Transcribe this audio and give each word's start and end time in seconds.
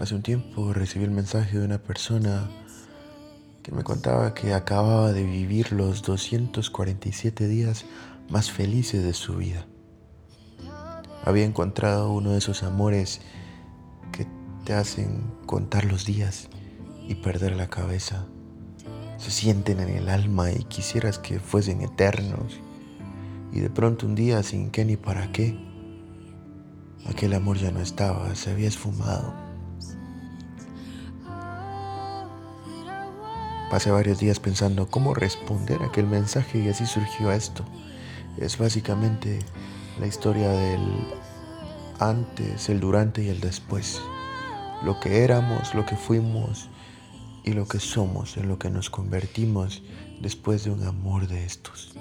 Hace 0.00 0.14
un 0.14 0.22
tiempo 0.22 0.72
recibí 0.72 1.04
el 1.04 1.10
mensaje 1.10 1.58
de 1.58 1.64
una 1.66 1.76
persona 1.76 2.48
que 3.62 3.70
me 3.70 3.84
contaba 3.84 4.32
que 4.32 4.54
acababa 4.54 5.12
de 5.12 5.24
vivir 5.24 5.72
los 5.72 6.00
247 6.00 7.46
días 7.46 7.84
más 8.30 8.50
felices 8.50 9.04
de 9.04 9.12
su 9.12 9.36
vida. 9.36 9.66
Había 11.22 11.44
encontrado 11.44 12.12
uno 12.12 12.30
de 12.30 12.38
esos 12.38 12.62
amores 12.62 13.20
que 14.10 14.26
te 14.64 14.72
hacen 14.72 15.34
contar 15.44 15.84
los 15.84 16.06
días 16.06 16.48
y 17.06 17.16
perder 17.16 17.54
la 17.54 17.68
cabeza. 17.68 18.24
Se 19.18 19.30
sienten 19.30 19.80
en 19.80 19.90
el 19.90 20.08
alma 20.08 20.50
y 20.50 20.64
quisieras 20.64 21.18
que 21.18 21.40
fuesen 21.40 21.82
eternos. 21.82 22.58
Y 23.52 23.60
de 23.60 23.68
pronto 23.68 24.06
un 24.06 24.14
día, 24.14 24.42
sin 24.42 24.70
qué 24.70 24.86
ni 24.86 24.96
para 24.96 25.30
qué, 25.30 25.60
aquel 27.06 27.34
amor 27.34 27.58
ya 27.58 27.70
no 27.70 27.80
estaba, 27.80 28.34
se 28.34 28.50
había 28.50 28.68
esfumado. 28.68 29.49
Pasé 33.70 33.92
varios 33.92 34.18
días 34.18 34.40
pensando 34.40 34.88
cómo 34.88 35.14
responder 35.14 35.80
a 35.80 35.86
aquel 35.86 36.08
mensaje 36.08 36.58
y 36.58 36.68
así 36.68 36.86
surgió 36.86 37.30
esto. 37.30 37.64
Es 38.36 38.58
básicamente 38.58 39.38
la 40.00 40.08
historia 40.08 40.50
del 40.50 40.82
antes, 42.00 42.68
el 42.68 42.80
durante 42.80 43.22
y 43.22 43.28
el 43.28 43.38
después. 43.38 44.00
Lo 44.82 44.98
que 44.98 45.22
éramos, 45.22 45.72
lo 45.72 45.86
que 45.86 45.94
fuimos 45.94 46.68
y 47.44 47.52
lo 47.52 47.68
que 47.68 47.78
somos, 47.78 48.36
en 48.38 48.48
lo 48.48 48.58
que 48.58 48.70
nos 48.70 48.90
convertimos 48.90 49.84
después 50.20 50.64
de 50.64 50.72
un 50.72 50.82
amor 50.82 51.28
de 51.28 51.44
estos. 51.44 51.94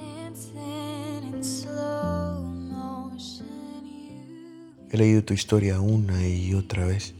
He 4.89 4.97
leído 4.97 5.23
tu 5.23 5.35
historia 5.35 5.79
una 5.81 6.27
y 6.27 6.55
otra 6.55 6.88
vez 6.88 7.13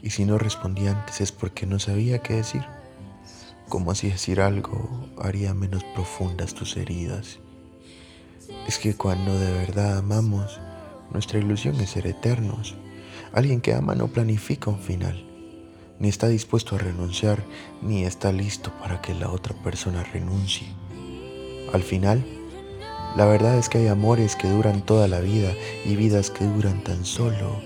y 0.00 0.08
si 0.08 0.24
no 0.24 0.38
respondí 0.38 0.86
antes 0.86 1.20
es 1.20 1.32
porque 1.32 1.66
no 1.66 1.78
sabía 1.78 2.20
qué 2.20 2.34
decir 2.34 2.77
como 3.68 3.94
si 3.94 4.10
decir 4.10 4.40
algo 4.40 5.08
haría 5.20 5.54
menos 5.54 5.84
profundas 5.94 6.54
tus 6.54 6.76
heridas. 6.76 7.38
Es 8.66 8.78
que 8.78 8.94
cuando 8.94 9.38
de 9.38 9.52
verdad 9.52 9.98
amamos, 9.98 10.58
nuestra 11.10 11.38
ilusión 11.38 11.76
es 11.80 11.90
ser 11.90 12.06
eternos. 12.06 12.74
Alguien 13.32 13.60
que 13.60 13.74
ama 13.74 13.94
no 13.94 14.08
planifica 14.08 14.70
un 14.70 14.80
final, 14.80 15.24
ni 15.98 16.08
está 16.08 16.28
dispuesto 16.28 16.76
a 16.76 16.78
renunciar, 16.78 17.44
ni 17.82 18.04
está 18.04 18.32
listo 18.32 18.72
para 18.80 19.00
que 19.02 19.14
la 19.14 19.30
otra 19.30 19.54
persona 19.62 20.02
renuncie. 20.02 20.68
Al 21.72 21.82
final, 21.82 22.24
la 23.16 23.26
verdad 23.26 23.58
es 23.58 23.68
que 23.68 23.78
hay 23.78 23.88
amores 23.88 24.36
que 24.36 24.48
duran 24.48 24.84
toda 24.84 25.08
la 25.08 25.20
vida 25.20 25.52
y 25.84 25.96
vidas 25.96 26.30
que 26.30 26.44
duran 26.44 26.82
tan 26.84 27.04
solo 27.04 27.60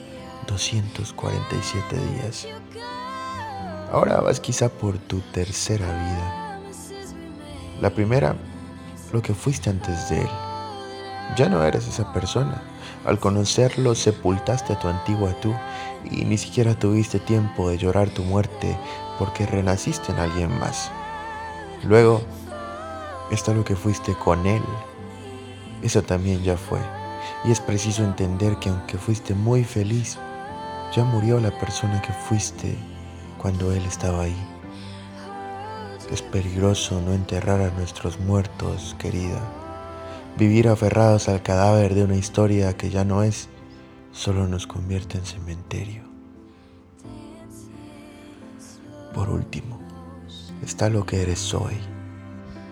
247 0.48 1.96
días. 1.96 2.48
Ahora 3.92 4.22
vas 4.22 4.40
quizá 4.40 4.70
por 4.70 4.96
tu 4.96 5.20
tercera 5.20 5.84
vida. 5.84 6.58
La 7.82 7.90
primera, 7.90 8.34
lo 9.12 9.20
que 9.20 9.34
fuiste 9.34 9.68
antes 9.68 10.08
de 10.08 10.22
él. 10.22 10.28
Ya 11.36 11.50
no 11.50 11.62
eres 11.62 11.86
esa 11.86 12.10
persona. 12.10 12.62
Al 13.04 13.18
conocerlo 13.18 13.94
sepultaste 13.94 14.72
a 14.72 14.78
tu 14.78 14.88
antigua 14.88 15.38
tú 15.42 15.54
y 16.10 16.24
ni 16.24 16.38
siquiera 16.38 16.74
tuviste 16.74 17.18
tiempo 17.18 17.68
de 17.68 17.76
llorar 17.76 18.08
tu 18.08 18.22
muerte 18.22 18.78
porque 19.18 19.44
renaciste 19.44 20.10
en 20.10 20.20
alguien 20.20 20.58
más. 20.58 20.90
Luego 21.84 22.22
está 23.30 23.52
lo 23.52 23.62
que 23.62 23.76
fuiste 23.76 24.14
con 24.14 24.46
él. 24.46 24.62
Eso 25.82 26.00
también 26.00 26.42
ya 26.42 26.56
fue. 26.56 26.80
Y 27.44 27.52
es 27.52 27.60
preciso 27.60 28.02
entender 28.04 28.56
que 28.56 28.70
aunque 28.70 28.96
fuiste 28.96 29.34
muy 29.34 29.64
feliz, 29.64 30.16
ya 30.96 31.04
murió 31.04 31.40
la 31.40 31.50
persona 31.50 32.00
que 32.00 32.14
fuiste 32.14 32.78
cuando 33.42 33.72
Él 33.72 33.84
estaba 33.84 34.22
ahí. 34.22 34.36
Es 36.12 36.22
peligroso 36.22 37.00
no 37.00 37.12
enterrar 37.12 37.60
a 37.60 37.70
nuestros 37.72 38.20
muertos, 38.20 38.94
querida. 39.00 39.40
Vivir 40.38 40.68
aferrados 40.68 41.28
al 41.28 41.42
cadáver 41.42 41.94
de 41.94 42.04
una 42.04 42.14
historia 42.14 42.76
que 42.76 42.88
ya 42.88 43.04
no 43.04 43.24
es, 43.24 43.48
solo 44.12 44.46
nos 44.46 44.68
convierte 44.68 45.18
en 45.18 45.26
cementerio. 45.26 46.04
Por 49.12 49.28
último, 49.28 49.80
está 50.62 50.88
lo 50.88 51.04
que 51.04 51.22
eres 51.22 51.52
hoy. 51.52 51.76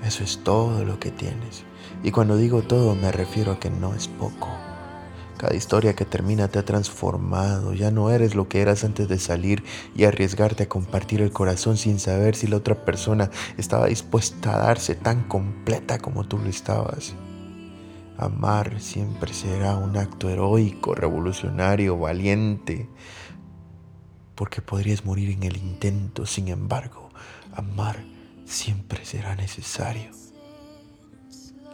Eso 0.04 0.22
es 0.22 0.38
todo 0.44 0.84
lo 0.84 1.00
que 1.00 1.10
tienes. 1.10 1.64
Y 2.02 2.12
cuando 2.12 2.36
digo 2.36 2.62
todo 2.62 2.94
me 2.94 3.10
refiero 3.10 3.52
a 3.52 3.60
que 3.60 3.70
no 3.70 3.94
es 3.94 4.06
poco. 4.06 4.48
Cada 5.40 5.56
historia 5.56 5.94
que 5.94 6.04
termina 6.04 6.48
te 6.48 6.58
ha 6.58 6.66
transformado. 6.66 7.72
Ya 7.72 7.90
no 7.90 8.10
eres 8.10 8.34
lo 8.34 8.46
que 8.46 8.60
eras 8.60 8.84
antes 8.84 9.08
de 9.08 9.18
salir 9.18 9.64
y 9.96 10.04
arriesgarte 10.04 10.64
a 10.64 10.68
compartir 10.68 11.22
el 11.22 11.32
corazón 11.32 11.78
sin 11.78 11.98
saber 11.98 12.36
si 12.36 12.46
la 12.46 12.58
otra 12.58 12.84
persona 12.84 13.30
estaba 13.56 13.86
dispuesta 13.86 14.54
a 14.54 14.58
darse 14.58 14.94
tan 14.94 15.22
completa 15.28 15.98
como 15.98 16.24
tú 16.24 16.36
lo 16.36 16.50
estabas. 16.50 17.14
Amar 18.18 18.82
siempre 18.82 19.32
será 19.32 19.78
un 19.78 19.96
acto 19.96 20.28
heroico, 20.28 20.94
revolucionario, 20.94 21.96
valiente, 21.96 22.90
porque 24.34 24.60
podrías 24.60 25.06
morir 25.06 25.30
en 25.30 25.44
el 25.44 25.56
intento. 25.56 26.26
Sin 26.26 26.48
embargo, 26.48 27.08
amar 27.54 28.04
siempre 28.44 29.06
será 29.06 29.36
necesario. 29.36 30.10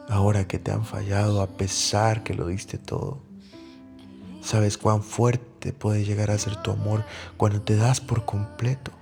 Ahora 0.08 0.46
que 0.46 0.60
te 0.60 0.70
han 0.70 0.84
fallado, 0.84 1.42
a 1.42 1.48
pesar 1.48 2.22
que 2.22 2.32
lo 2.32 2.46
diste 2.46 2.78
todo, 2.78 3.26
Sabes 4.46 4.78
cuán 4.78 5.02
fuerte 5.02 5.72
puede 5.72 6.04
llegar 6.04 6.30
a 6.30 6.38
ser 6.38 6.54
tu 6.62 6.70
amor 6.70 7.04
cuando 7.36 7.62
te 7.62 7.74
das 7.74 8.00
por 8.00 8.24
completo. 8.24 8.92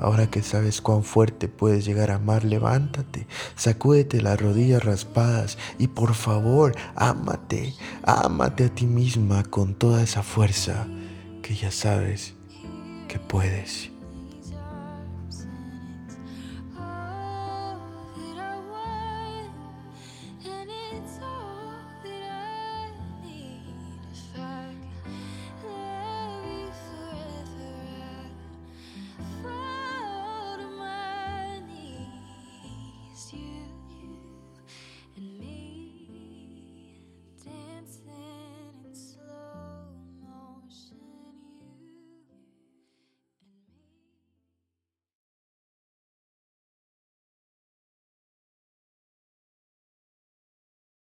Ahora 0.00 0.28
que 0.28 0.42
sabes 0.42 0.80
cuán 0.80 1.04
fuerte 1.04 1.46
puedes 1.46 1.84
llegar 1.84 2.10
a 2.10 2.16
amar, 2.16 2.42
levántate, 2.42 3.28
sacúdete 3.54 4.20
las 4.20 4.40
rodillas 4.40 4.84
raspadas 4.84 5.58
y 5.78 5.86
por 5.86 6.14
favor, 6.14 6.74
ámate, 6.96 7.74
ámate 8.02 8.64
a 8.64 8.68
ti 8.68 8.86
misma 8.86 9.44
con 9.44 9.76
toda 9.76 10.02
esa 10.02 10.24
fuerza 10.24 10.88
que 11.40 11.54
ya 11.54 11.70
sabes 11.70 12.34
que 13.06 13.20
puedes. 13.20 13.95